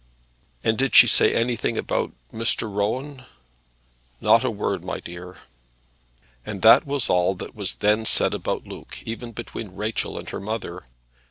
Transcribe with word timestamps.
"And 0.63 0.79
did 0.79 0.95
she 0.95 1.05
say 1.05 1.31
anything 1.35 1.77
about 1.77 2.11
Mr. 2.33 2.63
Rowan?" 2.67 3.23
"Not 4.19 4.43
a 4.43 4.49
word, 4.49 4.83
my 4.83 4.99
dear." 4.99 5.37
And 6.43 6.63
that 6.63 6.87
was 6.87 7.07
all 7.07 7.35
that 7.35 7.53
was 7.53 7.75
then 7.75 8.05
said 8.05 8.33
about 8.33 8.65
Luke 8.65 8.97
even 9.05 9.31
between 9.31 9.75
Rachel 9.75 10.17
and 10.17 10.27
her 10.31 10.39
mother. 10.41 10.85